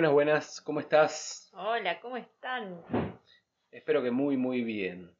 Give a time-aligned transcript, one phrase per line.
[0.00, 1.50] Buenas, buenas, ¿cómo estás?
[1.52, 2.82] Hola, ¿cómo están?
[3.70, 5.14] Espero que muy, muy bien.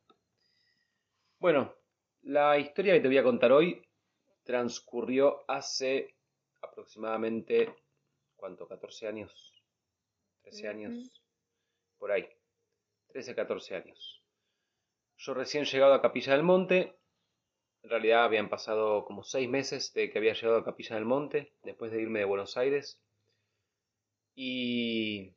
[1.39, 1.75] Bueno,
[2.23, 3.87] la historia que te voy a contar hoy
[4.43, 6.17] transcurrió hace
[6.63, 7.75] aproximadamente,
[8.37, 8.67] ¿cuánto?
[8.67, 9.63] ¿14 años?
[10.45, 11.23] ¿13 años?
[11.99, 12.27] Por ahí.
[13.09, 14.25] 13, 14 años.
[15.19, 16.97] Yo recién llegado a Capilla del Monte,
[17.83, 21.53] en realidad habían pasado como 6 meses de que había llegado a Capilla del Monte,
[21.65, 22.99] después de irme de Buenos Aires.
[24.35, 25.35] Y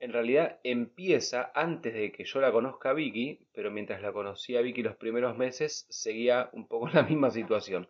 [0.00, 4.58] en realidad empieza antes de que yo la conozca a Vicky, pero mientras la conocía
[4.58, 7.88] a Vicky los primeros meses seguía un poco la misma situación.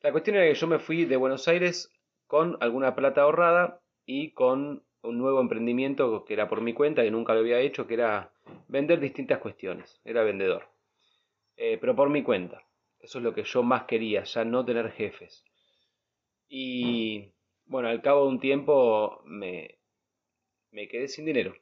[0.00, 1.90] La cuestión era que yo me fui de Buenos Aires
[2.26, 7.10] con alguna plata ahorrada y con un nuevo emprendimiento que era por mi cuenta, que
[7.10, 8.32] nunca lo había hecho, que era
[8.68, 10.00] vender distintas cuestiones.
[10.04, 10.68] Era vendedor.
[11.56, 12.62] Eh, pero por mi cuenta.
[12.98, 15.44] Eso es lo que yo más quería, ya no tener jefes.
[16.48, 17.33] Y
[17.66, 19.78] bueno, al cabo de un tiempo me,
[20.70, 21.54] me quedé sin dinero.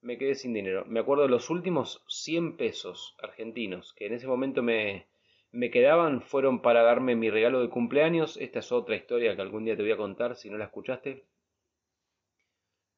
[0.00, 0.84] Me quedé sin dinero.
[0.86, 5.06] Me acuerdo de los últimos 100 pesos argentinos que en ese momento me,
[5.50, 8.36] me quedaban fueron para darme mi regalo de cumpleaños.
[8.36, 11.24] Esta es otra historia que algún día te voy a contar si no la escuchaste.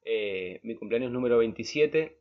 [0.05, 2.19] Eh, mi cumpleaños número 27.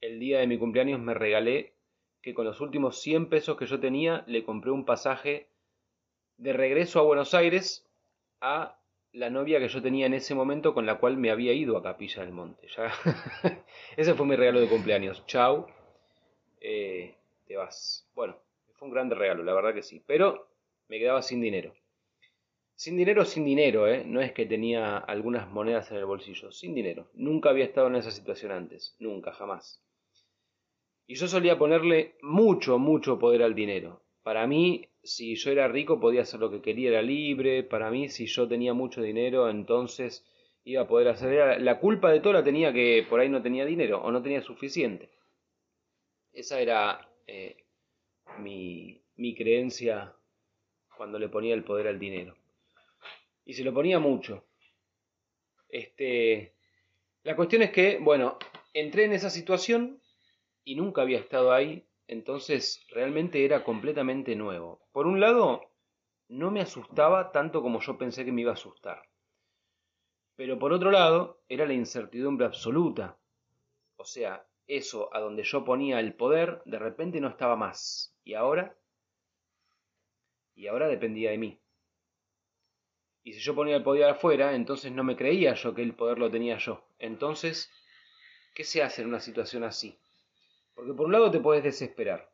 [0.00, 1.74] El día de mi cumpleaños me regalé
[2.22, 5.48] que con los últimos 100 pesos que yo tenía le compré un pasaje
[6.36, 7.89] de regreso a Buenos Aires
[8.40, 8.80] a
[9.12, 11.82] la novia que yo tenía en ese momento con la cual me había ido a
[11.82, 12.68] Capilla del Monte.
[13.96, 15.26] Ese fue mi regalo de cumpleaños.
[15.26, 15.66] Chau.
[16.60, 17.14] Eh,
[17.46, 18.08] te vas.
[18.14, 18.36] Bueno,
[18.74, 20.02] fue un grande regalo, la verdad que sí.
[20.06, 20.48] Pero
[20.88, 21.74] me quedaba sin dinero.
[22.76, 24.04] Sin dinero, sin dinero, ¿eh?
[24.06, 26.50] No es que tenía algunas monedas en el bolsillo.
[26.52, 27.10] Sin dinero.
[27.14, 28.96] Nunca había estado en esa situación antes.
[29.00, 29.82] Nunca, jamás.
[31.06, 34.02] Y yo solía ponerle mucho, mucho poder al dinero.
[34.22, 37.62] Para mí, si yo era rico podía hacer lo que quería, era libre.
[37.62, 40.24] Para mí, si yo tenía mucho dinero, entonces
[40.64, 41.60] iba a poder hacer...
[41.62, 44.42] La culpa de todo la tenía que por ahí no tenía dinero o no tenía
[44.42, 45.10] suficiente.
[46.32, 47.64] Esa era eh,
[48.38, 50.14] mi, mi creencia
[50.96, 52.36] cuando le ponía el poder al dinero.
[53.44, 54.44] Y se lo ponía mucho.
[55.68, 56.52] Este,
[57.22, 58.38] la cuestión es que, bueno,
[58.74, 60.00] entré en esa situación
[60.64, 64.82] y nunca había estado ahí entonces realmente era completamente nuevo.
[64.90, 65.70] Por un lado,
[66.26, 69.08] no me asustaba tanto como yo pensé que me iba a asustar.
[70.34, 73.16] Pero por otro lado, era la incertidumbre absoluta.
[73.94, 78.12] O sea, eso a donde yo ponía el poder, de repente no estaba más.
[78.24, 78.76] ¿Y ahora?
[80.56, 81.60] Y ahora dependía de mí.
[83.22, 86.18] Y si yo ponía el poder afuera, entonces no me creía yo que el poder
[86.18, 86.82] lo tenía yo.
[86.98, 87.70] Entonces,
[88.52, 89.96] ¿qué se hace en una situación así?
[90.80, 92.30] Porque por un lado te puedes desesperar.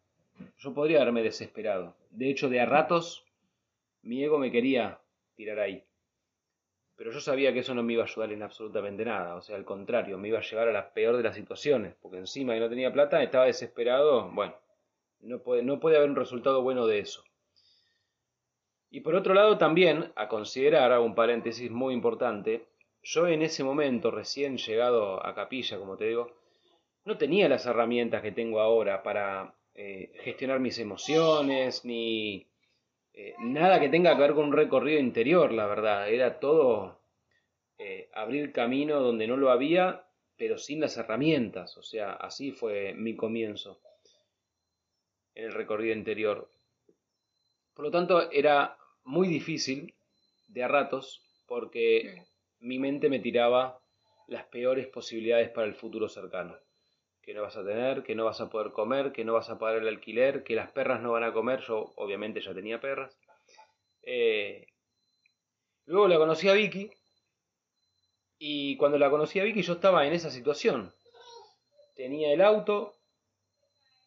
[0.59, 1.97] Yo podría haberme desesperado.
[2.11, 3.25] De hecho, de a ratos
[4.03, 5.01] mi ego me quería
[5.35, 5.83] tirar ahí.
[6.95, 9.35] Pero yo sabía que eso no me iba a ayudar en absolutamente nada.
[9.35, 11.97] O sea, al contrario, me iba a llevar a la peor de las situaciones.
[12.01, 14.31] Porque encima que no tenía plata, estaba desesperado.
[14.31, 14.55] Bueno,
[15.23, 17.25] no puede, no puede haber un resultado bueno de eso.
[18.91, 22.65] Y por otro lado también, a considerar, hago un paréntesis muy importante,
[23.03, 26.31] yo en ese momento, recién llegado a Capilla, como te digo,
[27.07, 32.49] no tenía las herramientas que tengo ahora para eh, gestionar mis emociones, ni
[33.15, 36.11] eh, nada que tenga que ver con un recorrido interior, la verdad.
[36.11, 36.99] Era todo
[37.79, 40.05] eh, abrir camino donde no lo había,
[40.37, 41.77] pero sin las herramientas.
[41.79, 43.81] O sea, así fue mi comienzo
[45.37, 46.51] en el recorrido interior.
[47.75, 49.95] Por lo tanto, era muy difícil
[50.49, 52.25] de a ratos porque
[52.59, 53.79] mi mente me tiraba
[54.27, 56.66] las peores posibilidades para el futuro cercano
[57.27, 59.59] que no vas a tener, que no vas a poder comer, que no vas a
[59.59, 61.61] pagar el alquiler, que las perras no van a comer.
[61.61, 63.19] Yo obviamente ya tenía perras.
[64.03, 64.69] Eh,
[65.87, 66.93] luego la conocí a Vicky.
[68.39, 70.93] Y cuando la conocí a Vicky yo estaba en esa situación.
[71.97, 72.95] Tenía el auto,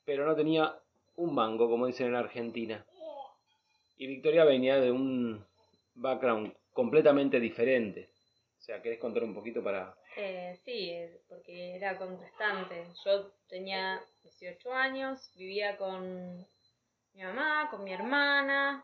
[0.05, 0.79] pero no tenía
[1.17, 2.85] un mango, como dicen en Argentina.
[3.97, 5.45] Y Victoria venía de un
[5.93, 8.11] background completamente diferente.
[8.59, 10.93] O sea, ¿querés contar un poquito para, eh, sí,
[11.27, 12.85] porque era contrastante.
[13.05, 16.37] Yo tenía 18 años, vivía con
[17.13, 18.83] mi mamá, con mi hermana,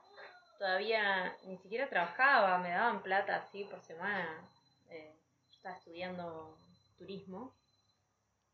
[0.57, 4.49] todavía ni siquiera trabajaba, me daban plata así por semana.
[4.89, 5.13] Eh,
[5.49, 6.57] yo estaba estudiando
[6.97, 7.53] turismo.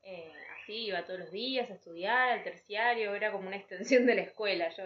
[0.04, 4.16] Eh, así iba todos los días a estudiar, al terciario, era como una extensión de
[4.16, 4.84] la escuela, yo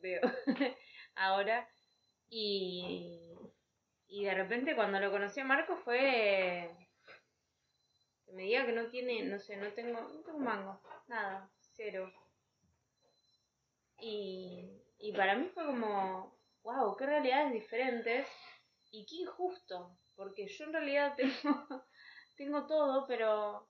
[0.00, 0.20] veo
[1.14, 1.68] ahora.
[2.28, 3.38] Y,
[4.08, 6.68] y de repente cuando lo conocí Marco fue
[8.26, 12.12] que me diga que no tiene, no sé, no tengo, no tengo mango, nada, cero.
[14.00, 14.68] Y,
[14.98, 18.28] y para mí fue como, wow, qué realidades diferentes.
[18.92, 21.32] y qué injusto, porque yo en realidad tengo,
[22.36, 23.68] tengo todo, pero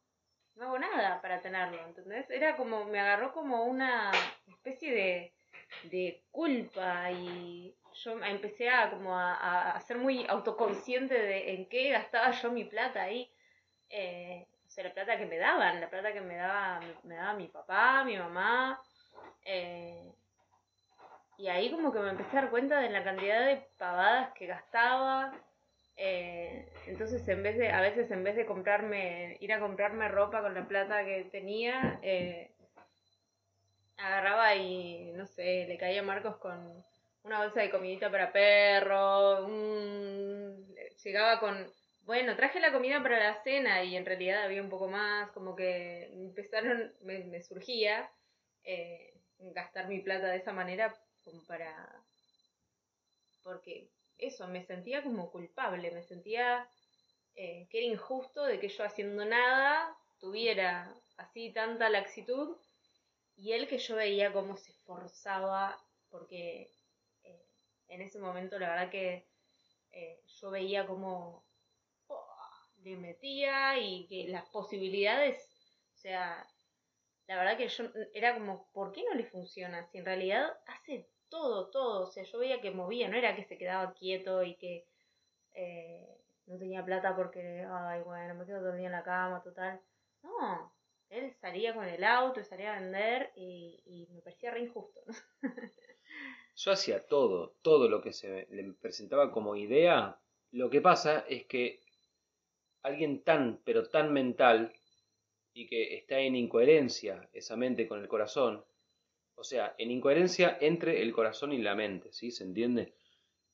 [0.56, 2.30] no hago nada para tenerlo, ¿entendés?
[2.30, 4.10] Era como, me agarró como una
[4.48, 5.34] especie de,
[5.90, 11.90] de culpa y yo empecé a como a, a, ser muy autoconsciente de en qué
[11.90, 13.30] gastaba yo mi plata ahí.
[13.90, 17.34] Eh, o sea, la plata que me daban, la plata que me daba, me daba
[17.34, 18.80] mi papá, mi mamá.
[19.44, 20.12] Eh,
[21.38, 24.46] y ahí como que me empecé a dar cuenta de la cantidad de pavadas que
[24.46, 25.32] gastaba.
[25.96, 30.42] Eh, entonces en vez de, a veces en vez de comprarme, ir a comprarme ropa
[30.42, 32.52] con la plata que tenía, eh,
[33.96, 36.84] agarraba y, no sé, le caía a Marcos con
[37.22, 39.48] una bolsa de comidita para perro,
[41.02, 41.66] llegaba con,
[42.06, 45.56] bueno, traje la comida para la cena y en realidad había un poco más, como
[45.56, 48.08] que empezaron, me, surgía
[48.62, 50.96] eh, gastar mi plata de esa manera
[51.48, 52.04] para...
[53.42, 56.68] porque eso, me sentía como culpable, me sentía
[57.34, 62.56] eh, que era injusto de que yo haciendo nada tuviera así tanta laxitud
[63.36, 65.76] y él que yo veía cómo se esforzaba
[66.08, 66.70] porque
[67.24, 67.46] eh,
[67.88, 69.26] en ese momento la verdad que
[70.40, 71.45] yo veía cómo
[72.86, 75.36] le metía y que las posibilidades,
[75.94, 76.46] o sea,
[77.26, 77.84] la verdad que yo
[78.14, 79.84] era como, ¿por qué no le funciona?
[79.86, 82.04] Si en realidad hace todo, todo.
[82.04, 84.86] O sea, yo veía que movía, no era que se quedaba quieto y que
[85.54, 86.06] eh,
[86.46, 89.80] no tenía plata porque, ay, bueno, me quedo todo el día en la cama, total.
[90.22, 90.72] No,
[91.08, 95.00] él salía con el auto, salía a vender y, me parecía re injusto.
[96.54, 100.20] Yo hacía todo, todo lo que se le presentaba como idea.
[100.52, 101.80] Lo que pasa es que
[102.86, 104.72] alguien tan, pero tan mental
[105.52, 108.64] y que está en incoherencia esa mente con el corazón,
[109.34, 112.30] o sea, en incoherencia entre el corazón y la mente, ¿sí?
[112.30, 112.94] ¿Se entiende?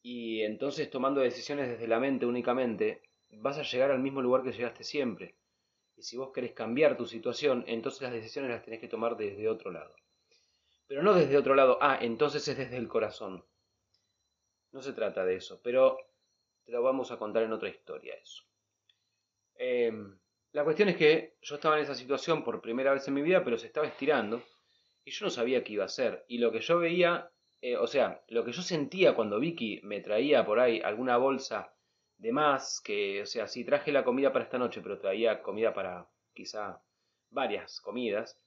[0.03, 4.53] Y entonces tomando decisiones desde la mente únicamente, vas a llegar al mismo lugar que
[4.53, 5.35] llegaste siempre.
[5.97, 9.49] Y si vos querés cambiar tu situación, entonces las decisiones las tenés que tomar desde
[9.49, 9.95] otro lado.
[10.87, 13.43] Pero no desde otro lado, ah, entonces es desde el corazón.
[14.73, 15.97] No se trata de eso, pero
[16.65, 18.43] te lo vamos a contar en otra historia eso.
[19.57, 20.19] Em,
[20.53, 23.43] la cuestión es que yo estaba en esa situación por primera vez en mi vida,
[23.45, 24.43] pero se estaba estirando
[25.05, 26.25] y yo no sabía qué iba a hacer.
[26.29, 30.01] Y lo que yo veía, eh, o sea, lo que yo sentía cuando Vicky me
[30.01, 31.75] traía por ahí alguna bolsa
[32.19, 35.75] de más, que, o sea, sí traje la comida para esta noche, pero traía comida
[35.75, 36.81] para quizá
[37.31, 38.41] varias comidas,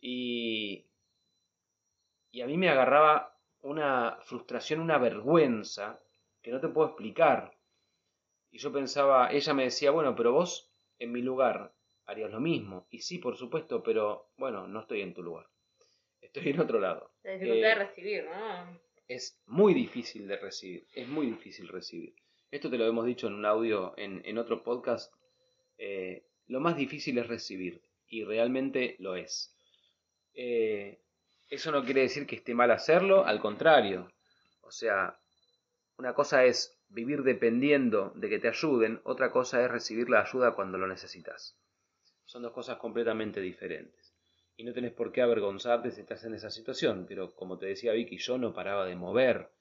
[0.00, 0.86] y,
[2.30, 6.00] y a mí me agarraba una frustración, una vergüenza
[6.40, 7.57] que no te puedo explicar.
[8.50, 11.74] Y yo pensaba, ella me decía, bueno, pero vos en mi lugar
[12.06, 12.86] harías lo mismo.
[12.90, 15.48] Y sí, por supuesto, pero bueno, no estoy en tu lugar
[16.28, 17.10] estoy en otro lado.
[17.22, 18.80] La dificultad de recibir, ¿no?
[19.08, 22.14] Es muy difícil de recibir, es muy difícil recibir.
[22.50, 25.12] Esto te lo hemos dicho en un audio, en, otro podcast.
[25.78, 29.54] Eh, lo más difícil es recibir, y realmente lo es.
[30.34, 30.98] Eh,
[31.48, 34.12] eso no quiere decir que esté mal hacerlo, al contrario.
[34.62, 35.18] O sea,
[35.96, 40.54] una cosa es vivir dependiendo de que te ayuden, otra cosa es recibir la ayuda
[40.54, 41.56] cuando lo necesitas.
[42.24, 44.14] Son dos cosas completamente diferentes
[44.58, 47.92] y no tenés por qué avergonzarte si estás en esa situación, pero como te decía
[47.92, 49.52] Vicky, yo no paraba de mover.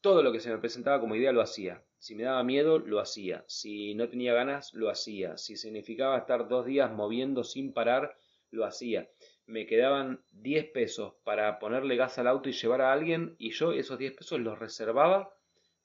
[0.00, 1.84] Todo lo que se me presentaba como idea lo hacía.
[1.98, 3.44] Si me daba miedo, lo hacía.
[3.46, 5.36] Si no tenía ganas, lo hacía.
[5.36, 8.16] Si significaba estar dos días moviendo sin parar,
[8.50, 9.08] lo hacía.
[9.46, 13.72] Me quedaban 10 pesos para ponerle gas al auto y llevar a alguien y yo
[13.72, 15.32] esos 10 pesos los reservaba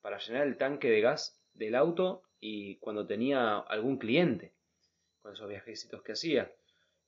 [0.01, 4.53] para llenar el tanque de gas del auto y cuando tenía algún cliente
[5.21, 6.51] con esos viajecitos que hacía.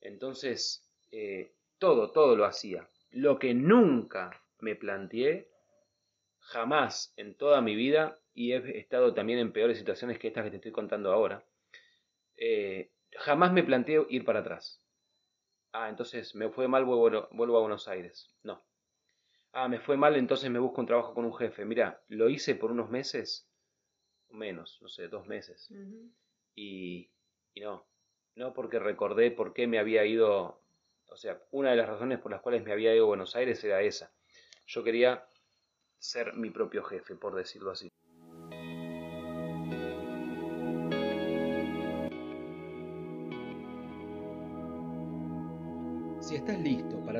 [0.00, 2.88] Entonces, eh, todo, todo lo hacía.
[3.10, 5.48] Lo que nunca me planteé,
[6.38, 10.50] jamás en toda mi vida, y he estado también en peores situaciones que estas que
[10.50, 11.44] te estoy contando ahora,
[12.36, 14.80] eh, jamás me planteé ir para atrás.
[15.72, 18.32] Ah, entonces me fue mal, vuelvo, vuelvo a Buenos Aires.
[18.42, 18.62] No.
[19.54, 21.64] Ah, me fue mal, entonces me busco un trabajo con un jefe.
[21.64, 23.48] Mira, lo hice por unos meses,
[24.30, 25.72] menos, no sé, dos meses.
[26.56, 27.10] y,
[27.54, 27.86] y no,
[28.36, 30.60] no porque recordé por qué me había ido
[31.10, 33.62] o sea, una de las razones por las cuales me había ido a Buenos Aires
[33.64, 34.12] era esa.
[34.66, 35.26] Yo quería
[35.98, 37.90] ser mi propio jefe, por decirlo así.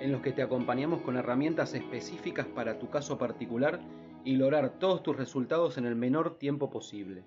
[0.00, 3.80] en los que te acompañamos con herramientas específicas para tu caso particular
[4.24, 7.24] y lograr todos tus resultados en el menor tiempo posible.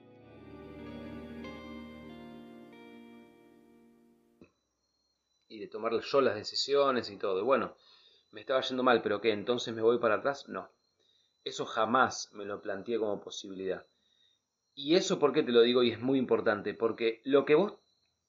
[5.48, 7.40] Y de tomar yo las decisiones y todo.
[7.40, 7.76] Y bueno,
[8.32, 9.32] me estaba yendo mal, pero ¿qué?
[9.32, 10.48] ¿Entonces me voy para atrás?
[10.50, 10.70] No.
[11.44, 13.86] Eso jamás me lo planteé como posibilidad.
[14.76, 17.80] Y eso por qué te lo digo y es muy importante, porque lo que vos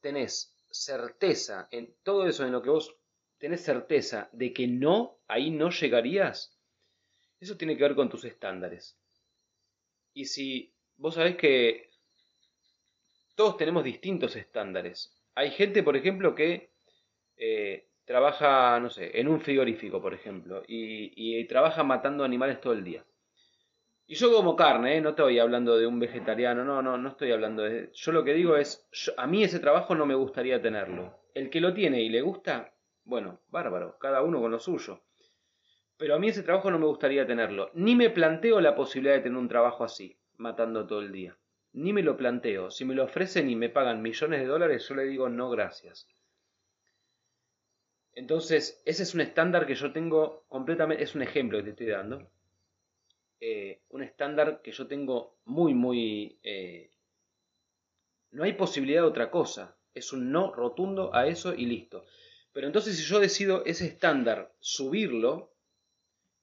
[0.00, 2.97] tenés certeza en todo eso en lo que vos
[3.38, 6.58] tenés certeza de que no, ahí no llegarías,
[7.40, 8.98] eso tiene que ver con tus estándares.
[10.12, 11.88] Y si vos sabés que
[13.38, 15.16] todos tenemos distintos estándares.
[15.36, 16.70] Hay gente, por ejemplo, que
[17.36, 22.82] eh, trabaja, no sé, en un frigorífico, por ejemplo, y, trabaja matando animales todo el
[22.82, 23.04] día.
[24.08, 25.00] Y yo como carne, ¿eh?
[25.00, 27.90] no estoy hablando de un vegetariano, no, no, no estoy hablando de...
[27.92, 31.20] Yo lo que digo es, a mí ese trabajo no me gustaría tenerlo.
[31.34, 32.72] El que lo tiene y le gusta,
[33.08, 35.00] bueno, bárbaro, cada uno con lo suyo.
[35.96, 37.70] Pero a mí ese trabajo no me gustaría tenerlo.
[37.72, 41.36] Ni me planteo la posibilidad de tener un trabajo así, matando todo el día.
[41.72, 42.70] Ni me lo planteo.
[42.70, 46.06] Si me lo ofrecen y me pagan millones de dólares, yo le digo no gracias.
[48.12, 51.86] Entonces, ese es un estándar que yo tengo completamente, es un ejemplo que te estoy
[51.86, 52.30] dando.
[53.40, 56.38] Eh, un estándar que yo tengo muy, muy...
[56.42, 56.90] Eh,
[58.32, 59.78] no hay posibilidad de otra cosa.
[59.94, 62.04] Es un no rotundo a eso y listo.
[62.58, 65.54] Pero entonces si yo decido ese estándar subirlo,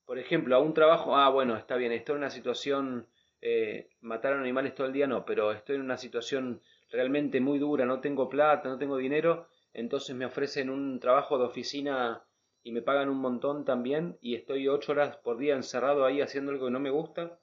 [0.05, 3.09] por ejemplo, a un trabajo, ah, bueno, está bien, estoy en una situación,
[3.41, 7.85] eh, mataron animales todo el día, no, pero estoy en una situación realmente muy dura,
[7.85, 12.23] no tengo plata, no tengo dinero, entonces me ofrecen un trabajo de oficina
[12.63, 16.53] y me pagan un montón también y estoy ocho horas por día encerrado ahí haciendo
[16.53, 17.41] algo que no me gusta.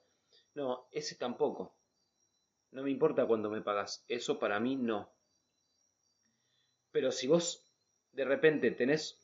[0.55, 1.75] No, ese tampoco.
[2.71, 4.03] No me importa cuándo me pagas.
[4.07, 5.13] Eso para mí no.
[6.91, 7.62] Pero si vos
[8.13, 9.19] de repente tenés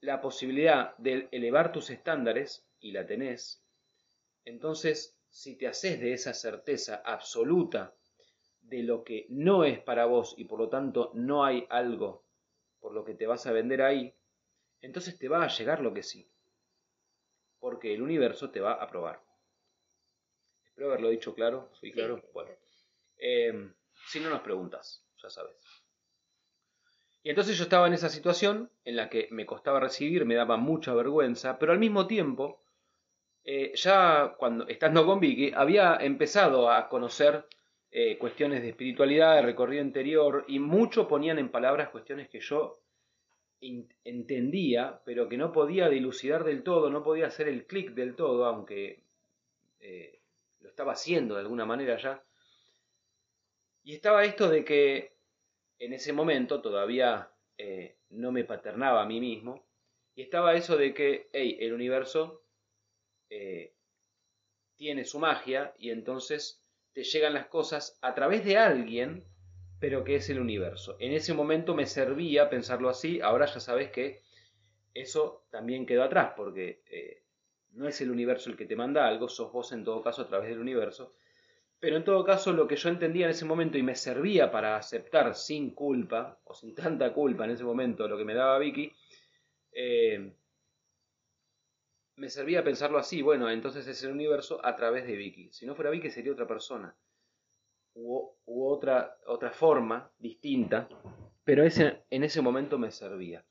[0.00, 3.62] la posibilidad de elevar tus estándares, y la tenés,
[4.44, 7.94] entonces si te haces de esa certeza absoluta
[8.60, 12.24] de lo que no es para vos y por lo tanto no hay algo
[12.80, 14.14] por lo que te vas a vender ahí,
[14.80, 16.30] entonces te va a llegar lo que sí.
[17.58, 19.22] Porque el universo te va a probar.
[20.64, 21.68] Espero haberlo dicho claro.
[21.74, 22.22] ¿Soy claro?
[22.32, 22.52] Bueno.
[23.18, 23.74] Em,
[24.08, 25.79] si no nos preguntas, ya sabes.
[27.22, 30.56] Y entonces yo estaba en esa situación en la que me costaba recibir, me daba
[30.56, 32.62] mucha vergüenza, pero al mismo tiempo,
[33.44, 37.46] eh, ya cuando estando con Vicky, había empezado a conocer
[37.90, 42.80] eh, cuestiones de espiritualidad, de recorrido interior, y mucho ponían en palabras cuestiones que yo
[44.04, 48.46] entendía, pero que no podía dilucidar del todo, no podía hacer el clic del todo,
[48.46, 49.04] aunque
[49.80, 50.20] eh,
[50.60, 52.22] lo estaba haciendo de alguna manera ya.
[53.82, 55.19] Y estaba esto de que
[55.80, 59.66] en ese momento todavía eh, no me paternaba a mí mismo,
[60.14, 62.44] y estaba eso de que, hey, el universo
[64.76, 69.24] tiene su magia y entonces te llegan las cosas a través de alguien,
[69.78, 70.96] pero que es el universo.
[70.98, 74.22] En ese momento me servía pensarlo así, ahora ya sabes que
[74.94, 77.24] eso también quedó atrás, porque eh,
[77.72, 80.28] no es el universo el que te manda algo, sos vos en todo caso a
[80.28, 81.14] través del universo.
[81.80, 84.76] Pero en todo caso lo que yo entendía en ese momento y me servía para
[84.76, 88.92] aceptar sin culpa, o sin tanta culpa en ese momento, lo que me daba Vicky,
[89.72, 90.34] eh,
[92.16, 95.50] me servía pensarlo así, bueno, entonces es el universo a través de Vicky.
[95.52, 96.94] Si no fuera Vicky sería otra persona.
[97.94, 100.86] U, otra, otra forma distinta,
[101.44, 103.44] pero ese, en ese momento me servía.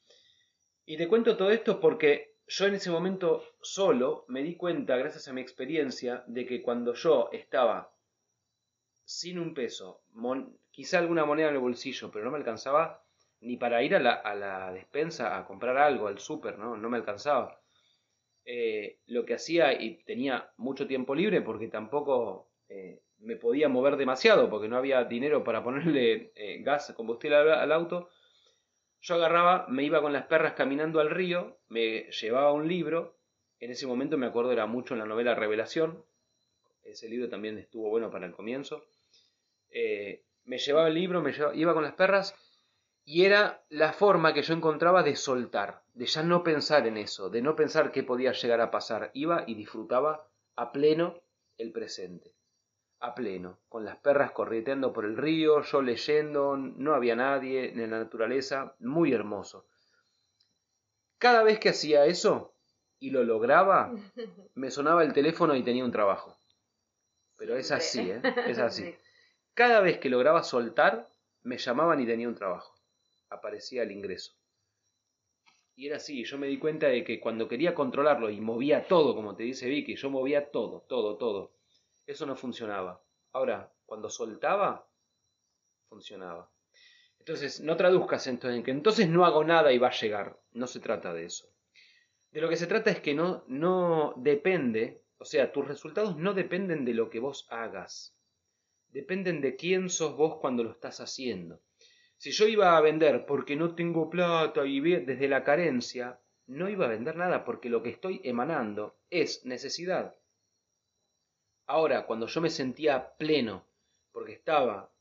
[0.86, 5.28] Y te cuento todo esto porque yo en ese momento solo me di cuenta, gracias
[5.28, 7.92] a mi experiencia, de que cuando yo estaba
[9.10, 10.04] sin un peso,
[10.70, 13.04] quizá alguna moneda en el bolsillo, pero no me alcanzaba
[13.42, 16.78] ni para ir a la, despensa a comprar algo, al súper, ¿no?
[16.78, 17.60] No me alcanzaba.
[18.46, 23.98] Eh, lo que hacía y tenía mucho tiempo libre porque tampoco eh, me podía mover
[23.98, 28.10] demasiado porque no había dinero para ponerle eh, gas, combustible al, auto,
[29.02, 33.18] yo agarraba, me iba con las perras caminando al río, me llevaba un libro,
[33.60, 36.06] en ese momento me acuerdo era mucho en la novela Revelación,
[36.84, 38.86] ese libro también estuvo bueno para el comienzo,
[39.72, 42.36] me llevaba el libro, me iba con las perras
[43.06, 47.32] y era la forma que yo encontraba de soltar, de ya no pensar en eso,
[47.32, 49.10] de no pensar qué podía llegar a pasar.
[49.16, 51.20] Iba y disfrutaba a pleno
[51.58, 52.36] el presente.
[53.00, 57.90] A pleno, con las perras correteando por el río, yo leyendo, no había nadie en
[57.90, 59.66] la naturaleza, muy hermoso.
[61.18, 62.54] Cada vez que hacía eso,
[63.00, 63.92] y lo lograba,
[64.54, 66.38] me sonaba el teléfono y tenía un trabajo.
[67.38, 68.22] Pero es así, ¿eh?
[68.46, 68.96] Es así.
[69.60, 71.10] Cada vez que lograba soltar,
[71.44, 72.74] me llamaban y tenía un trabajo.
[73.30, 74.32] Aparecía el ingreso.
[75.76, 79.14] Y era así, yo me di cuenta de que cuando quería controlarlo y movía todo,
[79.14, 81.52] como te dice Vicky, yo movía todo, todo, todo.
[82.08, 83.04] Eso no funcionaba.
[83.34, 84.88] Ahora, cuando soltaba,
[85.90, 86.50] funcionaba.
[87.20, 90.40] Entonces, no traduzcas entonces en que entonces no hago nada y va a llegar.
[90.54, 91.50] No se trata de eso.
[92.32, 96.34] De lo que se trata es que no, no depende, o sea, tus resultados no
[96.34, 98.16] dependen de lo que vos hagas.
[98.92, 101.62] Dependen de quién sos vos cuando lo estás haciendo.
[102.18, 106.86] Si yo iba a vender porque no tengo plata y desde la carencia, no iba
[106.86, 110.16] a vender nada porque lo que estoy emanando es necesidad.
[111.68, 113.66] Ahora, cuando yo me sentía pleno,
[114.12, 114.92] porque estaba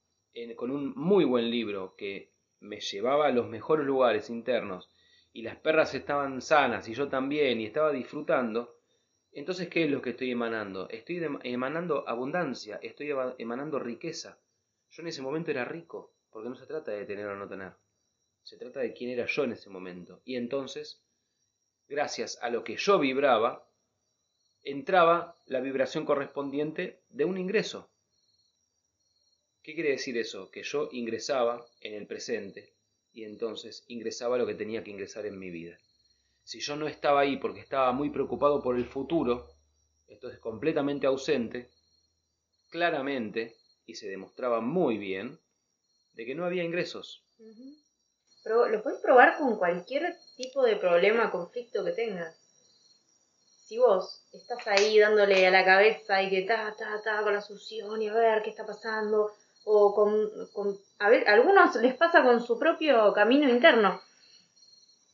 [0.57, 2.31] con un muy buen libro que
[2.61, 4.89] me llevaba a los mejores lugares internos
[5.33, 8.78] y las perras estaban sanas y yo también y estaba disfrutando,
[9.33, 10.89] entonces ¿qué es lo que estoy emanando?
[10.89, 14.39] Estoy emanando abundancia, estoy emanando riqueza.
[14.91, 17.73] Yo en ese momento era rico, porque no se trata de tener o no tener,
[18.43, 20.23] se trata de quién era yo en ese momento.
[20.25, 21.03] Y entonces,
[21.89, 23.69] gracias a lo que yo vibraba,
[24.63, 27.91] entraba la vibración correspondiente de un ingreso.
[29.63, 30.51] ¿Qué quiere decir eso?
[30.51, 32.73] Que yo ingresaba en el presente
[33.13, 35.79] y entonces ingresaba lo que tenía que ingresar en mi vida.
[36.49, 39.49] Si yo no estaba ahí porque estaba muy preocupado por el futuro,
[40.09, 41.69] entonces completamente ausente,
[42.71, 45.39] claramente, y se demostraba muy bien,
[46.15, 47.23] de que no había ingresos.
[48.43, 52.35] Pero lo puedes probar con cualquier tipo de problema, conflicto que tengas.
[53.67, 57.43] Si vos estás ahí dándole a la cabeza y que ta, ta, ta, con la
[57.43, 59.35] succión y a ver qué está pasando,
[59.67, 64.01] o con, a ver, algunos les pasa con su propio camino interno.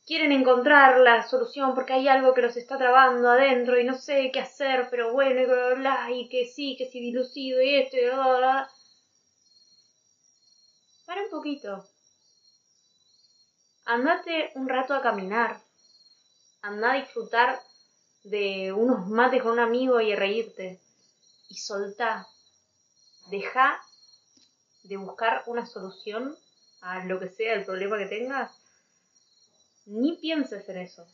[0.05, 4.29] Quieren encontrar la solución porque hay algo que los está trabando adentro y no sé
[4.31, 7.97] qué hacer, pero bueno, y bla, bla, y que sí, que sí, dilucido y esto
[7.97, 8.69] y bla, bla.
[11.07, 11.83] Para un poquito.
[13.85, 15.59] Andate un rato a caminar.
[16.61, 17.61] Anda a disfrutar
[18.23, 20.81] de unos mates con un amigo y a reírte.
[21.49, 22.27] Y soltá.
[23.29, 23.81] Deja
[24.83, 26.37] de buscar una solución
[26.81, 28.51] a lo que sea el problema que tengas,
[29.85, 31.07] ni pienses en eso.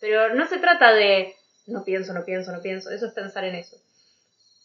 [0.00, 1.34] Pero no se trata de
[1.66, 3.76] no pienso, no pienso, no pienso, eso es pensar en eso.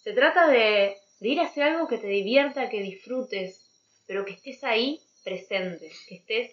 [0.03, 3.65] Se trata de, ir a hacer algo que te divierta, que disfrutes,
[4.07, 6.51] pero que estés ahí presente, que estés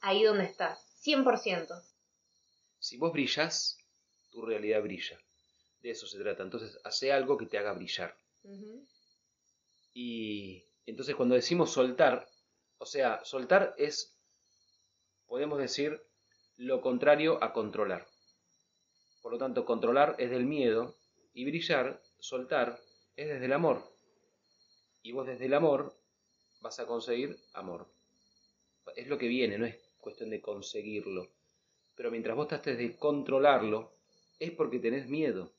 [0.00, 1.82] ahí donde estás, 100%.
[2.78, 3.78] Si vos brillas,
[4.30, 5.18] tu realidad brilla.
[5.80, 6.42] De eso se trata.
[6.42, 8.16] Entonces, hace algo que te haga brillar.
[9.94, 12.28] Y entonces cuando decimos soltar,
[12.78, 14.13] o sea, soltar es,
[15.34, 16.00] podemos decir,
[16.58, 18.06] lo contrario a controlar.
[19.20, 20.94] Por lo tanto, controlar es del miedo
[21.32, 22.78] y brillar, soltar,
[23.16, 23.82] es desde el amor.
[25.02, 25.92] Y vos desde el amor
[26.60, 27.88] vas a conseguir amor.
[28.94, 31.32] Es lo que viene, no es cuestión de conseguirlo.
[31.96, 33.92] Pero mientras vos trates de controlarlo,
[34.38, 35.52] es porque tenés miedo.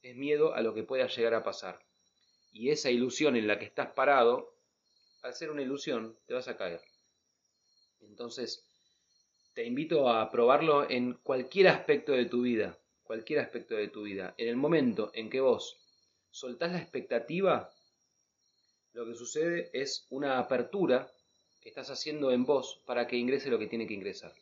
[0.00, 1.84] Es miedo a lo que pueda llegar a pasar
[2.52, 4.54] y esa ilusión en la que estás parado,
[5.22, 6.80] al ser una ilusión, te vas a caer.
[8.02, 8.71] Entonces,
[9.54, 14.34] te invito a probarlo en cualquier aspecto de tu vida, cualquier aspecto de tu vida.
[14.38, 15.78] En el momento en que vos
[16.30, 17.70] soltás la expectativa,
[18.92, 21.12] lo que sucede es una apertura
[21.60, 24.32] que estás haciendo en vos para que ingrese lo que tiene que ingresar.